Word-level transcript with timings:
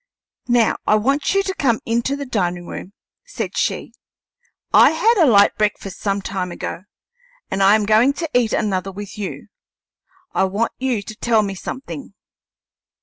"Now 0.47 0.77
I 0.87 0.95
want 0.95 1.35
you 1.35 1.43
to 1.43 1.53
come 1.53 1.79
into 1.85 2.15
the 2.15 2.25
dining 2.25 2.65
room," 2.65 2.93
said 3.23 3.55
she. 3.55 3.93
"I 4.73 4.89
had 4.93 5.17
a 5.19 5.27
light 5.27 5.55
breakfast 5.59 5.99
some 5.99 6.23
time 6.23 6.51
ago, 6.51 6.85
and 7.51 7.61
I 7.61 7.75
am 7.75 7.85
going 7.85 8.13
to 8.13 8.27
eat 8.33 8.51
another 8.51 8.91
with 8.91 9.15
you. 9.19 9.49
I 10.33 10.45
want 10.45 10.71
you 10.79 11.03
to 11.03 11.15
tell 11.15 11.43
me 11.43 11.53
something. 11.53 12.15